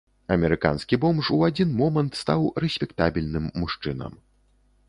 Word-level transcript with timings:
Амерыканскі 0.35 0.97
бомж 1.03 1.29
у 1.35 1.37
адзін 1.49 1.75
момант 1.81 2.13
стаў 2.21 2.49
рэспектабельным 2.65 3.49
мужчынам. 3.63 4.19